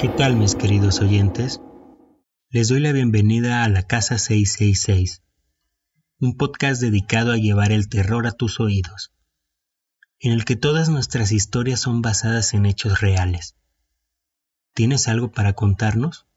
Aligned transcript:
¿Qué 0.00 0.08
tal 0.08 0.36
mis 0.36 0.54
queridos 0.54 1.00
oyentes? 1.00 1.60
Les 2.50 2.68
doy 2.68 2.78
la 2.78 2.92
bienvenida 2.92 3.64
a 3.64 3.68
la 3.68 3.82
Casa 3.82 4.16
666, 4.16 5.24
un 6.20 6.36
podcast 6.36 6.80
dedicado 6.80 7.32
a 7.32 7.36
llevar 7.36 7.72
el 7.72 7.88
terror 7.88 8.28
a 8.28 8.30
tus 8.30 8.60
oídos, 8.60 9.12
en 10.20 10.30
el 10.30 10.44
que 10.44 10.54
todas 10.54 10.88
nuestras 10.88 11.32
historias 11.32 11.80
son 11.80 12.00
basadas 12.00 12.54
en 12.54 12.64
hechos 12.64 13.00
reales. 13.00 13.56
¿Tienes 14.72 15.08
algo 15.08 15.32
para 15.32 15.54
contarnos? 15.54 16.28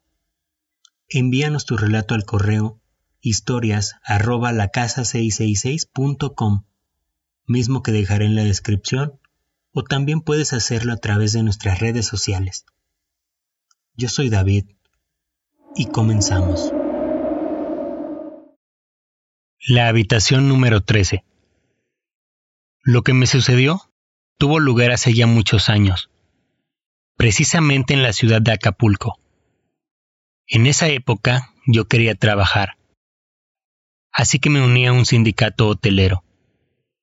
Envíanos 1.08 1.64
tu 1.64 1.76
relato 1.76 2.16
al 2.16 2.24
correo 2.24 2.80
historias 3.20 3.94
arroba 4.02 4.50
la 4.50 4.70
casa 4.70 5.02
666.com, 5.02 6.64
mismo 7.46 7.84
que 7.84 7.92
dejaré 7.92 8.26
en 8.26 8.34
la 8.34 8.42
descripción, 8.42 9.20
o 9.70 9.84
también 9.84 10.20
puedes 10.20 10.52
hacerlo 10.52 10.92
a 10.92 10.96
través 10.96 11.32
de 11.32 11.44
nuestras 11.44 11.78
redes 11.78 12.06
sociales. 12.06 12.66
Yo 13.94 14.08
soy 14.08 14.30
David 14.30 14.64
y 15.76 15.86
comenzamos. 15.86 16.72
La 19.68 19.88
habitación 19.88 20.48
número 20.48 20.80
13. 20.80 21.24
Lo 22.82 23.02
que 23.02 23.12
me 23.12 23.26
sucedió 23.26 23.82
tuvo 24.38 24.60
lugar 24.60 24.92
hace 24.92 25.12
ya 25.12 25.26
muchos 25.26 25.68
años, 25.68 26.10
precisamente 27.18 27.92
en 27.92 28.02
la 28.02 28.14
ciudad 28.14 28.40
de 28.40 28.52
Acapulco. 28.52 29.20
En 30.46 30.66
esa 30.66 30.88
época 30.88 31.52
yo 31.66 31.86
quería 31.86 32.14
trabajar, 32.14 32.78
así 34.10 34.38
que 34.38 34.48
me 34.48 34.64
uní 34.64 34.86
a 34.86 34.92
un 34.94 35.04
sindicato 35.04 35.68
hotelero, 35.68 36.24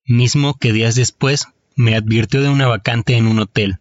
mismo 0.06 0.56
que 0.56 0.74
días 0.74 0.96
después 0.96 1.46
me 1.76 1.96
advirtió 1.96 2.42
de 2.42 2.50
una 2.50 2.68
vacante 2.68 3.16
en 3.16 3.28
un 3.28 3.40
hotel, 3.40 3.80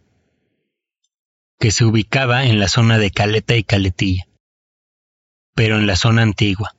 que 1.59 1.71
se 1.71 1.83
ubicaba 1.83 2.45
en 2.45 2.57
la 2.57 2.69
zona 2.69 2.97
de 2.97 3.11
Caleta 3.11 3.55
y 3.55 3.63
Caletilla, 3.63 4.27
pero 5.55 5.77
en 5.77 5.87
la 5.87 5.97
zona 5.97 6.21
antigua. 6.21 6.75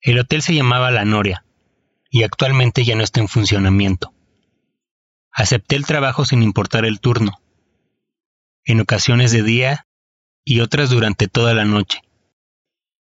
El 0.00 0.18
hotel 0.18 0.40
se 0.40 0.54
llamaba 0.54 0.90
La 0.90 1.04
Noria, 1.04 1.44
y 2.10 2.22
actualmente 2.22 2.84
ya 2.84 2.96
no 2.96 3.02
está 3.02 3.20
en 3.20 3.28
funcionamiento. 3.28 4.14
Acepté 5.30 5.76
el 5.76 5.84
trabajo 5.84 6.24
sin 6.24 6.42
importar 6.42 6.86
el 6.86 7.00
turno, 7.00 7.42
en 8.64 8.80
ocasiones 8.80 9.30
de 9.30 9.42
día 9.42 9.86
y 10.42 10.60
otras 10.60 10.88
durante 10.88 11.28
toda 11.28 11.52
la 11.52 11.66
noche. 11.66 12.00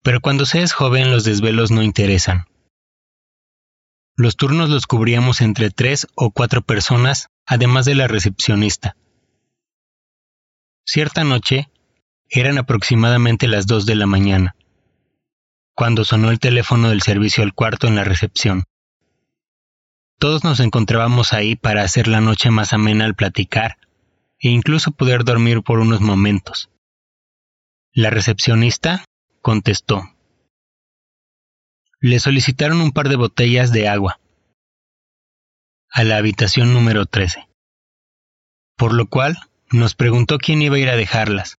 Pero 0.02 0.20
cuando 0.20 0.44
se 0.44 0.62
es 0.62 0.72
joven 0.72 1.12
los 1.12 1.24
desvelos 1.24 1.70
no 1.70 1.82
interesan. 1.82 2.46
Los 4.16 4.36
turnos 4.36 4.70
los 4.70 4.86
cubríamos 4.86 5.40
entre 5.40 5.70
tres 5.70 6.08
o 6.14 6.30
cuatro 6.30 6.62
personas, 6.62 7.28
además 7.44 7.84
de 7.84 7.94
la 7.94 8.08
recepcionista. 8.08 8.96
Cierta 10.88 11.24
noche, 11.24 11.68
eran 12.30 12.58
aproximadamente 12.58 13.48
las 13.48 13.66
dos 13.66 13.86
de 13.86 13.96
la 13.96 14.06
mañana, 14.06 14.54
cuando 15.74 16.04
sonó 16.04 16.30
el 16.30 16.38
teléfono 16.38 16.90
del 16.90 17.02
servicio 17.02 17.42
al 17.42 17.54
cuarto 17.54 17.88
en 17.88 17.96
la 17.96 18.04
recepción. 18.04 18.62
Todos 20.20 20.44
nos 20.44 20.60
encontrábamos 20.60 21.32
ahí 21.32 21.56
para 21.56 21.82
hacer 21.82 22.06
la 22.06 22.20
noche 22.20 22.52
más 22.52 22.72
amena 22.72 23.04
al 23.04 23.16
platicar 23.16 23.78
e 24.38 24.48
incluso 24.48 24.92
poder 24.92 25.24
dormir 25.24 25.62
por 25.62 25.80
unos 25.80 26.00
momentos. 26.00 26.70
La 27.92 28.10
recepcionista 28.10 29.04
contestó. 29.42 30.04
Le 31.98 32.20
solicitaron 32.20 32.80
un 32.80 32.92
par 32.92 33.08
de 33.08 33.16
botellas 33.16 33.72
de 33.72 33.88
agua 33.88 34.20
a 35.90 36.04
la 36.04 36.16
habitación 36.16 36.72
número 36.72 37.06
13, 37.06 37.48
por 38.76 38.94
lo 38.94 39.08
cual 39.08 39.36
nos 39.70 39.94
preguntó 39.94 40.38
quién 40.38 40.62
iba 40.62 40.76
a 40.76 40.78
ir 40.78 40.88
a 40.88 40.96
dejarlas. 40.96 41.58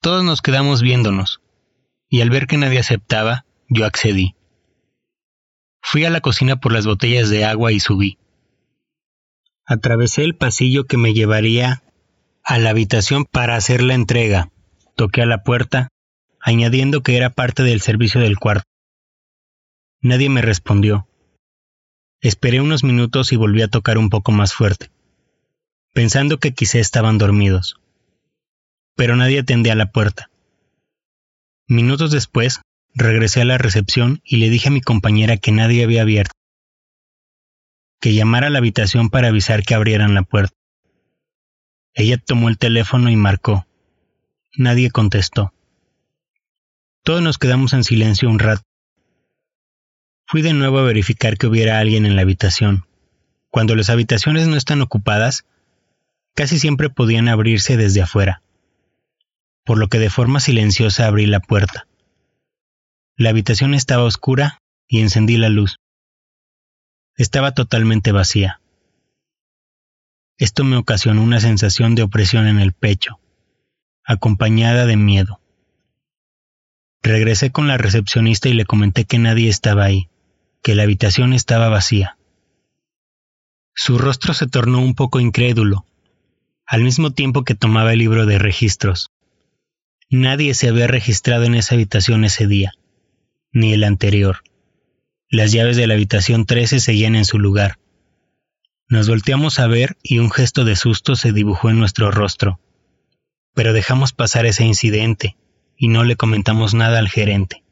Todos 0.00 0.24
nos 0.24 0.42
quedamos 0.42 0.82
viéndonos, 0.82 1.40
y 2.08 2.20
al 2.20 2.30
ver 2.30 2.46
que 2.46 2.56
nadie 2.56 2.78
aceptaba, 2.78 3.44
yo 3.68 3.84
accedí. 3.84 4.34
Fui 5.82 6.04
a 6.04 6.10
la 6.10 6.20
cocina 6.20 6.60
por 6.60 6.72
las 6.72 6.86
botellas 6.86 7.30
de 7.30 7.44
agua 7.44 7.72
y 7.72 7.80
subí. 7.80 8.18
Atravesé 9.66 10.24
el 10.24 10.34
pasillo 10.34 10.84
que 10.84 10.96
me 10.96 11.14
llevaría 11.14 11.82
a 12.44 12.58
la 12.58 12.70
habitación 12.70 13.24
para 13.24 13.56
hacer 13.56 13.82
la 13.82 13.94
entrega. 13.94 14.50
Toqué 14.96 15.22
a 15.22 15.26
la 15.26 15.42
puerta, 15.42 15.88
añadiendo 16.40 17.02
que 17.02 17.16
era 17.16 17.30
parte 17.30 17.62
del 17.62 17.80
servicio 17.80 18.20
del 18.20 18.38
cuarto. 18.38 18.64
Nadie 20.00 20.28
me 20.30 20.42
respondió. 20.42 21.08
Esperé 22.20 22.60
unos 22.60 22.84
minutos 22.84 23.32
y 23.32 23.36
volví 23.36 23.62
a 23.62 23.68
tocar 23.68 23.98
un 23.98 24.10
poco 24.10 24.32
más 24.32 24.54
fuerte, 24.54 24.90
pensando 25.98 26.38
que 26.38 26.54
quizá 26.54 26.78
estaban 26.78 27.18
dormidos. 27.18 27.74
Pero 28.94 29.16
nadie 29.16 29.40
atendía 29.40 29.74
la 29.74 29.90
puerta. 29.90 30.30
Minutos 31.66 32.12
después, 32.12 32.60
regresé 32.94 33.40
a 33.40 33.44
la 33.44 33.58
recepción 33.58 34.20
y 34.22 34.36
le 34.36 34.48
dije 34.48 34.68
a 34.68 34.70
mi 34.70 34.80
compañera 34.80 35.38
que 35.38 35.50
nadie 35.50 35.82
había 35.82 36.02
abierto, 36.02 36.36
que 38.00 38.14
llamara 38.14 38.46
a 38.46 38.50
la 38.50 38.58
habitación 38.58 39.10
para 39.10 39.26
avisar 39.26 39.64
que 39.64 39.74
abrieran 39.74 40.14
la 40.14 40.22
puerta. 40.22 40.54
Ella 41.94 42.16
tomó 42.16 42.48
el 42.48 42.58
teléfono 42.58 43.10
y 43.10 43.16
marcó. 43.16 43.66
Nadie 44.56 44.92
contestó. 44.92 45.52
Todos 47.02 47.22
nos 47.22 47.38
quedamos 47.38 47.72
en 47.72 47.82
silencio 47.82 48.30
un 48.30 48.38
rato. 48.38 48.62
Fui 50.28 50.42
de 50.42 50.52
nuevo 50.52 50.78
a 50.78 50.84
verificar 50.84 51.38
que 51.38 51.48
hubiera 51.48 51.80
alguien 51.80 52.06
en 52.06 52.14
la 52.14 52.22
habitación. 52.22 52.86
Cuando 53.50 53.74
las 53.74 53.90
habitaciones 53.90 54.46
no 54.46 54.56
están 54.56 54.80
ocupadas, 54.80 55.44
casi 56.38 56.60
siempre 56.60 56.88
podían 56.88 57.26
abrirse 57.26 57.76
desde 57.76 58.00
afuera, 58.00 58.42
por 59.64 59.76
lo 59.76 59.88
que 59.88 59.98
de 59.98 60.08
forma 60.08 60.38
silenciosa 60.38 61.08
abrí 61.08 61.26
la 61.26 61.40
puerta. 61.40 61.88
La 63.16 63.30
habitación 63.30 63.74
estaba 63.74 64.04
oscura 64.04 64.62
y 64.86 65.00
encendí 65.00 65.36
la 65.36 65.48
luz. 65.48 65.80
Estaba 67.16 67.54
totalmente 67.54 68.12
vacía. 68.12 68.60
Esto 70.36 70.62
me 70.62 70.76
ocasionó 70.76 71.24
una 71.24 71.40
sensación 71.40 71.96
de 71.96 72.02
opresión 72.02 72.46
en 72.46 72.60
el 72.60 72.72
pecho, 72.72 73.18
acompañada 74.04 74.86
de 74.86 74.96
miedo. 74.96 75.40
Regresé 77.02 77.50
con 77.50 77.66
la 77.66 77.78
recepcionista 77.78 78.48
y 78.48 78.52
le 78.52 78.64
comenté 78.64 79.06
que 79.06 79.18
nadie 79.18 79.48
estaba 79.48 79.82
ahí, 79.82 80.08
que 80.62 80.76
la 80.76 80.84
habitación 80.84 81.32
estaba 81.32 81.68
vacía. 81.68 82.16
Su 83.74 83.98
rostro 83.98 84.34
se 84.34 84.46
tornó 84.46 84.78
un 84.78 84.94
poco 84.94 85.18
incrédulo, 85.18 85.84
al 86.68 86.82
mismo 86.82 87.10
tiempo 87.10 87.44
que 87.44 87.54
tomaba 87.54 87.94
el 87.94 87.98
libro 87.98 88.26
de 88.26 88.38
registros. 88.38 89.10
Nadie 90.10 90.52
se 90.52 90.68
había 90.68 90.86
registrado 90.86 91.44
en 91.44 91.54
esa 91.54 91.74
habitación 91.74 92.24
ese 92.24 92.46
día, 92.46 92.72
ni 93.52 93.72
el 93.72 93.84
anterior. 93.84 94.42
Las 95.30 95.50
llaves 95.50 95.78
de 95.78 95.86
la 95.86 95.94
habitación 95.94 96.44
13 96.44 96.80
seguían 96.80 97.16
en 97.16 97.24
su 97.24 97.38
lugar. 97.38 97.78
Nos 98.86 99.08
volteamos 99.08 99.58
a 99.58 99.66
ver 99.66 99.96
y 100.02 100.18
un 100.18 100.30
gesto 100.30 100.66
de 100.66 100.76
susto 100.76 101.16
se 101.16 101.32
dibujó 101.32 101.70
en 101.70 101.78
nuestro 101.78 102.10
rostro. 102.10 102.60
Pero 103.54 103.72
dejamos 103.72 104.12
pasar 104.12 104.44
ese 104.44 104.64
incidente 104.64 105.38
y 105.74 105.88
no 105.88 106.04
le 106.04 106.16
comentamos 106.16 106.74
nada 106.74 106.98
al 106.98 107.08
gerente. 107.08 107.64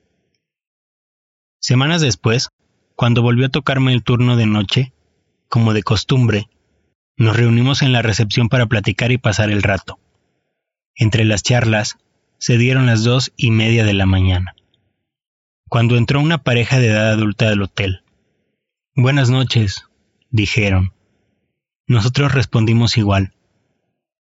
Semanas 1.60 2.00
después, 2.00 2.48
cuando 2.94 3.20
volvió 3.20 3.46
a 3.46 3.50
tocarme 3.50 3.92
el 3.92 4.02
turno 4.02 4.36
de 4.36 4.46
noche, 4.46 4.94
como 5.48 5.74
de 5.74 5.82
costumbre, 5.82 6.48
nos 7.16 7.36
reunimos 7.36 7.82
en 7.82 7.92
la 7.92 8.02
recepción 8.02 8.48
para 8.48 8.66
platicar 8.66 9.12
y 9.12 9.18
pasar 9.18 9.50
el 9.50 9.62
rato. 9.62 9.98
Entre 10.94 11.24
las 11.24 11.42
charlas, 11.42 11.98
se 12.38 12.58
dieron 12.58 12.86
las 12.86 13.04
dos 13.04 13.32
y 13.36 13.50
media 13.50 13.84
de 13.84 13.94
la 13.94 14.06
mañana. 14.06 14.54
Cuando 15.68 15.96
entró 15.96 16.20
una 16.20 16.38
pareja 16.38 16.78
de 16.78 16.88
edad 16.88 17.10
adulta 17.10 17.48
del 17.48 17.62
hotel. 17.62 18.02
Buenas 18.94 19.30
noches, 19.30 19.84
dijeron. 20.30 20.92
Nosotros 21.86 22.32
respondimos 22.32 22.96
igual. 22.96 23.34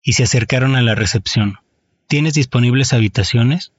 Y 0.03 0.13
se 0.13 0.23
acercaron 0.23 0.77
a 0.77 0.83
la 0.83 0.95
recepción. 0.95 1.59
¿Tienes 2.07 2.35
disponibles 2.35 2.93
habitaciones? 2.93 3.73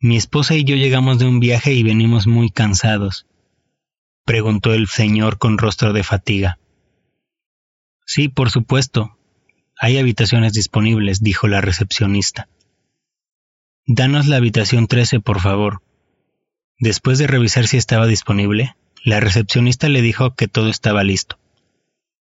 Mi 0.00 0.16
esposa 0.16 0.54
y 0.54 0.64
yo 0.64 0.76
llegamos 0.76 1.18
de 1.18 1.26
un 1.26 1.40
viaje 1.40 1.72
y 1.72 1.82
venimos 1.82 2.26
muy 2.26 2.50
cansados 2.50 3.26
preguntó 4.30 4.74
el 4.74 4.86
señor 4.86 5.38
con 5.38 5.58
rostro 5.58 5.92
de 5.92 6.04
fatiga. 6.04 6.60
Sí, 8.12 8.26
por 8.28 8.50
supuesto. 8.50 9.16
Hay 9.78 9.96
habitaciones 9.96 10.52
disponibles, 10.52 11.22
dijo 11.22 11.46
la 11.46 11.60
recepcionista. 11.60 12.48
Danos 13.86 14.26
la 14.26 14.34
habitación 14.34 14.88
13, 14.88 15.20
por 15.20 15.38
favor. 15.38 15.80
Después 16.80 17.18
de 17.18 17.28
revisar 17.28 17.68
si 17.68 17.76
estaba 17.76 18.08
disponible, 18.08 18.74
la 19.04 19.20
recepcionista 19.20 19.88
le 19.88 20.02
dijo 20.02 20.34
que 20.34 20.48
todo 20.48 20.70
estaba 20.70 21.04
listo. 21.04 21.38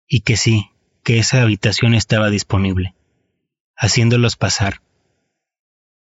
Y 0.08 0.22
que 0.22 0.38
sí, 0.38 0.70
que 1.04 1.20
esa 1.20 1.42
habitación 1.42 1.96
estaba 1.96 2.30
disponible, 2.30 2.96
haciéndolos 3.76 4.38
pasar. 4.38 4.82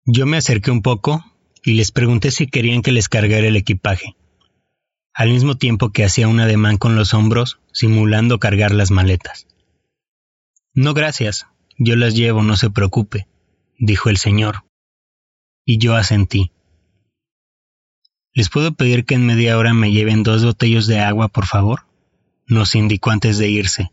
Yo 0.06 0.24
me 0.24 0.38
acerqué 0.38 0.70
un 0.70 0.80
poco 0.80 1.22
y 1.62 1.74
les 1.74 1.92
pregunté 1.92 2.30
si 2.30 2.46
querían 2.46 2.80
que 2.80 2.92
les 2.92 3.10
cargara 3.10 3.46
el 3.46 3.56
equipaje 3.56 4.16
al 5.12 5.28
mismo 5.30 5.56
tiempo 5.56 5.92
que 5.92 6.04
hacía 6.04 6.28
un 6.28 6.40
ademán 6.40 6.76
con 6.76 6.94
los 6.94 7.14
hombros, 7.14 7.58
simulando 7.72 8.38
cargar 8.38 8.72
las 8.72 8.90
maletas. 8.90 9.46
No 10.76 10.92
gracias, 10.92 11.46
yo 11.78 11.96
las 11.96 12.14
llevo, 12.14 12.42
no 12.42 12.54
se 12.54 12.68
preocupe, 12.68 13.26
dijo 13.78 14.10
el 14.10 14.18
señor. 14.18 14.66
Y 15.64 15.78
yo 15.78 15.96
asentí. 15.96 16.52
¿Les 18.34 18.50
puedo 18.50 18.74
pedir 18.74 19.06
que 19.06 19.14
en 19.14 19.24
media 19.24 19.56
hora 19.56 19.72
me 19.72 19.90
lleven 19.90 20.22
dos 20.22 20.44
botellos 20.44 20.86
de 20.86 21.00
agua, 21.00 21.28
por 21.28 21.46
favor? 21.46 21.86
Nos 22.46 22.74
indicó 22.74 23.10
antes 23.10 23.38
de 23.38 23.48
irse. 23.48 23.90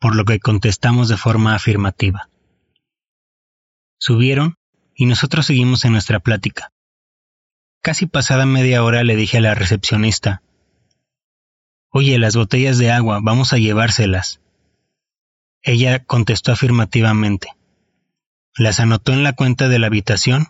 Por 0.00 0.16
lo 0.16 0.24
que 0.24 0.40
contestamos 0.40 1.08
de 1.08 1.16
forma 1.16 1.54
afirmativa. 1.54 2.28
Subieron 4.00 4.56
y 4.96 5.06
nosotros 5.06 5.46
seguimos 5.46 5.84
en 5.84 5.92
nuestra 5.92 6.18
plática. 6.18 6.72
Casi 7.82 8.06
pasada 8.06 8.46
media 8.46 8.82
hora 8.82 9.04
le 9.04 9.14
dije 9.14 9.38
a 9.38 9.42
la 9.42 9.54
recepcionista, 9.54 10.42
Oye, 11.90 12.18
las 12.18 12.34
botellas 12.34 12.78
de 12.78 12.90
agua, 12.90 13.20
vamos 13.22 13.52
a 13.52 13.58
llevárselas. 13.58 14.40
Ella 15.68 16.04
contestó 16.04 16.52
afirmativamente. 16.52 17.48
Las 18.56 18.78
anotó 18.78 19.12
en 19.12 19.24
la 19.24 19.32
cuenta 19.32 19.68
de 19.68 19.80
la 19.80 19.88
habitación 19.88 20.46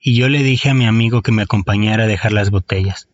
y 0.00 0.16
yo 0.16 0.28
le 0.28 0.42
dije 0.42 0.70
a 0.70 0.74
mi 0.74 0.86
amigo 0.86 1.22
que 1.22 1.30
me 1.30 1.42
acompañara 1.42 2.02
a 2.02 2.08
dejar 2.08 2.32
las 2.32 2.50
botellas. 2.50 3.08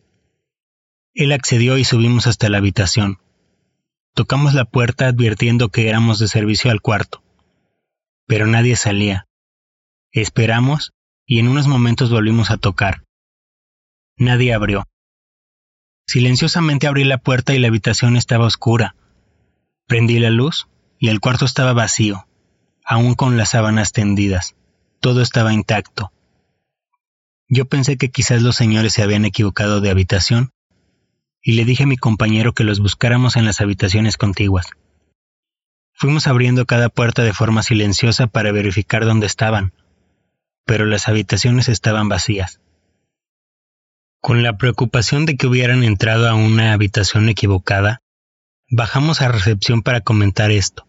Él 1.13 1.31
accedió 1.31 1.77
y 1.77 1.83
subimos 1.83 2.25
hasta 2.25 2.49
la 2.49 2.57
habitación. 2.57 3.19
Tocamos 4.15 4.55
la 4.55 4.65
puerta 4.65 5.09
advirtiendo 5.09 5.69
que 5.69 5.89
éramos 5.89 6.17
de 6.17 6.27
servicio 6.27 6.71
al 6.71 6.81
cuarto. 6.81 7.21
Pero 8.25 8.47
nadie 8.47 8.75
salía. 8.75 9.27
Esperamos 10.11 10.91
y 11.27 11.37
en 11.37 11.49
unos 11.49 11.67
momentos 11.67 12.09
volvimos 12.09 12.49
a 12.49 12.57
tocar. 12.57 13.03
Nadie 14.17 14.55
abrió. 14.55 14.85
Silenciosamente 16.07 16.87
abrí 16.87 17.03
la 17.03 17.19
puerta 17.19 17.53
y 17.53 17.59
la 17.59 17.67
habitación 17.67 18.17
estaba 18.17 18.47
oscura. 18.47 18.95
Prendí 19.85 20.17
la 20.17 20.31
luz 20.31 20.67
y 20.99 21.09
el 21.09 21.19
cuarto 21.19 21.45
estaba 21.45 21.73
vacío 21.73 22.27
aún 22.87 23.15
con 23.15 23.35
las 23.35 23.49
sábanas 23.49 23.91
tendidas. 23.91 24.55
Todo 25.01 25.21
estaba 25.21 25.53
intacto. 25.53 26.13
Yo 27.49 27.65
pensé 27.65 27.97
que 27.97 28.09
quizás 28.09 28.41
los 28.41 28.55
señores 28.55 28.93
se 28.93 29.03
habían 29.03 29.25
equivocado 29.25 29.81
de 29.81 29.89
habitación, 29.89 30.51
y 31.41 31.53
le 31.53 31.65
dije 31.65 31.83
a 31.83 31.87
mi 31.87 31.97
compañero 31.97 32.53
que 32.53 32.63
los 32.63 32.79
buscáramos 32.79 33.35
en 33.35 33.45
las 33.45 33.59
habitaciones 33.59 34.15
contiguas. 34.15 34.67
Fuimos 35.93 36.27
abriendo 36.27 36.65
cada 36.65 36.87
puerta 36.87 37.23
de 37.23 37.33
forma 37.33 37.61
silenciosa 37.61 38.27
para 38.27 38.53
verificar 38.53 39.05
dónde 39.05 39.27
estaban, 39.27 39.73
pero 40.65 40.85
las 40.85 41.09
habitaciones 41.09 41.67
estaban 41.67 42.07
vacías. 42.07 42.61
Con 44.21 44.43
la 44.43 44.57
preocupación 44.57 45.25
de 45.25 45.35
que 45.35 45.47
hubieran 45.47 45.83
entrado 45.83 46.29
a 46.29 46.35
una 46.35 46.71
habitación 46.71 47.27
equivocada, 47.27 48.01
bajamos 48.69 49.21
a 49.21 49.27
recepción 49.27 49.81
para 49.81 50.01
comentar 50.01 50.51
esto. 50.51 50.86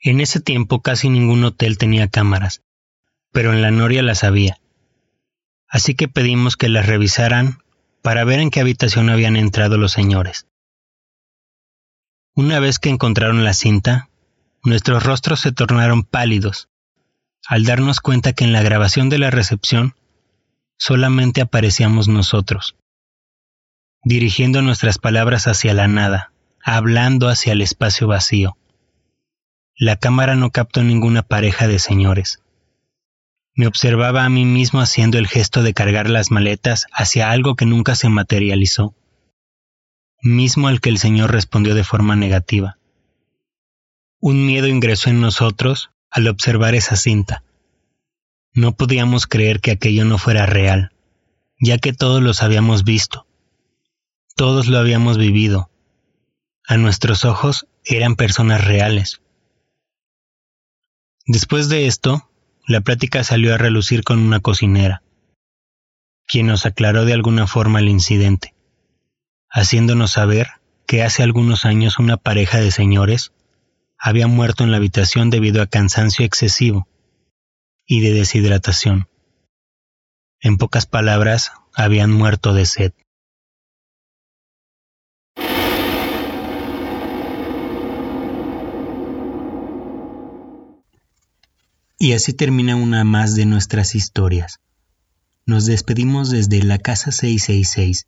En 0.00 0.20
ese 0.20 0.40
tiempo 0.40 0.80
casi 0.80 1.08
ningún 1.08 1.44
hotel 1.44 1.78
tenía 1.78 2.08
cámaras, 2.08 2.62
pero 3.32 3.52
en 3.52 3.62
la 3.62 3.70
Noria 3.70 4.02
las 4.02 4.24
había. 4.24 4.60
Así 5.68 5.94
que 5.94 6.08
pedimos 6.08 6.56
que 6.56 6.68
las 6.68 6.86
revisaran 6.86 7.58
para 8.02 8.24
ver 8.24 8.40
en 8.40 8.50
qué 8.50 8.60
habitación 8.60 9.10
habían 9.10 9.36
entrado 9.36 9.76
los 9.76 9.92
señores. 9.92 10.46
Una 12.34 12.60
vez 12.60 12.78
que 12.78 12.88
encontraron 12.88 13.44
la 13.44 13.52
cinta, 13.52 14.08
nuestros 14.62 15.02
rostros 15.02 15.40
se 15.40 15.52
tornaron 15.52 16.04
pálidos, 16.04 16.68
al 17.46 17.64
darnos 17.64 18.00
cuenta 18.00 18.32
que 18.32 18.44
en 18.44 18.52
la 18.52 18.62
grabación 18.62 19.08
de 19.08 19.18
la 19.18 19.30
recepción 19.30 19.94
solamente 20.78 21.40
aparecíamos 21.40 22.06
nosotros, 22.06 22.76
dirigiendo 24.04 24.62
nuestras 24.62 24.98
palabras 24.98 25.48
hacia 25.48 25.74
la 25.74 25.88
nada, 25.88 26.32
hablando 26.62 27.28
hacia 27.28 27.52
el 27.52 27.62
espacio 27.62 28.06
vacío. 28.06 28.56
La 29.80 29.94
cámara 29.94 30.34
no 30.34 30.50
captó 30.50 30.82
ninguna 30.82 31.22
pareja 31.22 31.68
de 31.68 31.78
señores. 31.78 32.42
Me 33.54 33.68
observaba 33.68 34.24
a 34.24 34.28
mí 34.28 34.44
mismo 34.44 34.80
haciendo 34.80 35.18
el 35.18 35.28
gesto 35.28 35.62
de 35.62 35.72
cargar 35.72 36.10
las 36.10 36.32
maletas 36.32 36.86
hacia 36.92 37.30
algo 37.30 37.54
que 37.54 37.64
nunca 37.64 37.94
se 37.94 38.08
materializó, 38.08 38.96
mismo 40.20 40.66
al 40.66 40.80
que 40.80 40.88
el 40.88 40.98
señor 40.98 41.30
respondió 41.30 41.76
de 41.76 41.84
forma 41.84 42.16
negativa. 42.16 42.76
Un 44.18 44.46
miedo 44.46 44.66
ingresó 44.66 45.10
en 45.10 45.20
nosotros 45.20 45.90
al 46.10 46.26
observar 46.26 46.74
esa 46.74 46.96
cinta. 46.96 47.44
No 48.52 48.74
podíamos 48.74 49.28
creer 49.28 49.60
que 49.60 49.70
aquello 49.70 50.04
no 50.04 50.18
fuera 50.18 50.44
real, 50.44 50.90
ya 51.60 51.78
que 51.78 51.92
todos 51.92 52.20
los 52.20 52.42
habíamos 52.42 52.82
visto. 52.82 53.28
Todos 54.34 54.66
lo 54.66 54.78
habíamos 54.78 55.18
vivido. 55.18 55.70
A 56.66 56.76
nuestros 56.78 57.24
ojos 57.24 57.68
eran 57.84 58.16
personas 58.16 58.64
reales. 58.64 59.20
Después 61.30 61.68
de 61.68 61.86
esto, 61.86 62.30
la 62.66 62.80
plática 62.80 63.22
salió 63.22 63.54
a 63.54 63.58
relucir 63.58 64.02
con 64.02 64.18
una 64.18 64.40
cocinera, 64.40 65.02
quien 66.26 66.46
nos 66.46 66.64
aclaró 66.64 67.04
de 67.04 67.12
alguna 67.12 67.46
forma 67.46 67.80
el 67.80 67.90
incidente, 67.90 68.54
haciéndonos 69.50 70.12
saber 70.12 70.48
que 70.86 71.02
hace 71.02 71.22
algunos 71.22 71.66
años 71.66 71.98
una 71.98 72.16
pareja 72.16 72.60
de 72.60 72.70
señores 72.70 73.32
había 73.98 74.26
muerto 74.26 74.64
en 74.64 74.70
la 74.70 74.78
habitación 74.78 75.28
debido 75.28 75.60
a 75.60 75.66
cansancio 75.66 76.24
excesivo 76.24 76.88
y 77.84 78.00
de 78.00 78.14
deshidratación. 78.14 79.06
En 80.40 80.56
pocas 80.56 80.86
palabras, 80.86 81.52
habían 81.74 82.10
muerto 82.10 82.54
de 82.54 82.64
sed. 82.64 82.94
Y 91.98 92.12
así 92.12 92.32
termina 92.32 92.76
una 92.76 93.02
más 93.02 93.34
de 93.34 93.44
nuestras 93.44 93.96
historias. 93.96 94.60
Nos 95.46 95.66
despedimos 95.66 96.30
desde 96.30 96.62
la 96.62 96.78
casa 96.78 97.10
666 97.10 98.06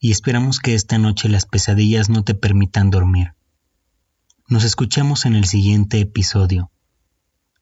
y 0.00 0.10
esperamos 0.10 0.58
que 0.58 0.74
esta 0.74 0.98
noche 0.98 1.28
las 1.28 1.46
pesadillas 1.46 2.08
no 2.08 2.24
te 2.24 2.34
permitan 2.34 2.90
dormir. 2.90 3.34
Nos 4.48 4.64
escuchamos 4.64 5.26
en 5.26 5.36
el 5.36 5.44
siguiente 5.44 6.00
episodio. 6.00 6.72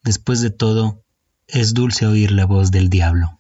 Después 0.03 0.41
de 0.41 0.50
todo, 0.50 1.04
es 1.47 1.75
dulce 1.75 2.07
oír 2.07 2.31
la 2.31 2.47
voz 2.47 2.71
del 2.71 2.88
diablo. 2.88 3.38